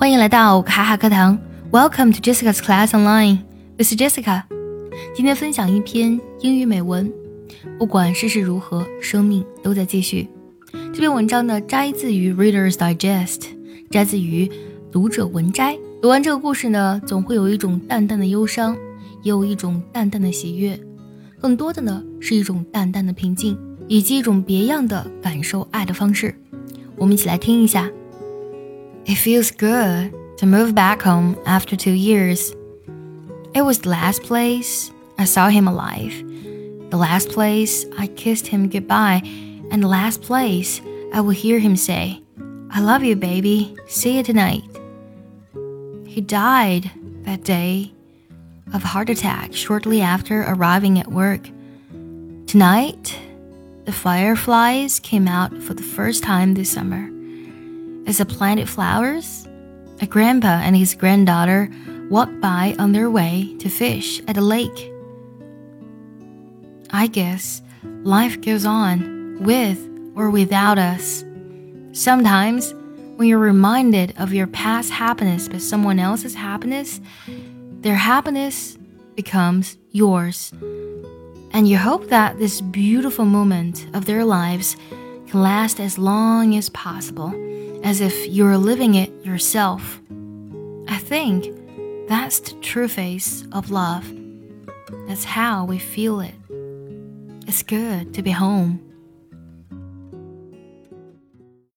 [0.00, 1.38] 欢迎来到卡卡课堂
[1.70, 3.40] ，Welcome to Jessica's Class Online.
[3.76, 4.44] This is Jessica.
[5.14, 7.12] 今天分享一篇英语美文。
[7.78, 10.26] 不管世事如何，生命都在继续。
[10.72, 13.42] 这篇文章呢，摘自于 Reader's Digest，
[13.90, 14.50] 摘自于
[14.90, 15.78] 读者文摘。
[16.00, 18.74] 读完这个故事呢，总会有一种淡淡的忧伤，
[19.22, 20.80] 也有一种淡淡的喜悦，
[21.38, 23.54] 更多的呢，是一种淡淡的平静，
[23.86, 26.34] 以及一种别样的感受爱的方式。
[26.96, 27.90] 我们一起来听一下。
[29.06, 32.54] It feels good to move back home after two years.
[33.54, 36.12] It was the last place I saw him alive,
[36.90, 39.22] the last place I kissed him goodbye,
[39.70, 40.80] and the last place
[41.12, 42.22] I would hear him say,
[42.70, 43.76] I love you, baby.
[43.86, 44.62] See you tonight.
[46.06, 46.90] He died
[47.22, 47.92] that day
[48.72, 51.48] of heart attack shortly after arriving at work.
[52.46, 53.18] Tonight,
[53.84, 57.10] the fireflies came out for the first time this summer.
[58.10, 59.46] As the planted flowers,
[60.00, 61.70] a grandpa and his granddaughter
[62.08, 64.92] walked by on their way to fish at a lake.
[66.90, 67.62] I guess
[68.02, 69.78] life goes on with
[70.16, 71.24] or without us.
[71.92, 72.74] Sometimes,
[73.14, 77.00] when you're reminded of your past happiness by someone else's happiness,
[77.80, 78.76] their happiness
[79.14, 80.52] becomes yours.
[81.52, 84.76] And you hope that this beautiful moment of their lives
[85.28, 87.32] can last as long as possible,
[87.82, 90.00] as if you're living it yourself.
[90.88, 91.46] I think
[92.08, 94.04] that's the true face of love.
[95.06, 96.34] That's how we feel it.
[97.46, 98.89] It's good to be home.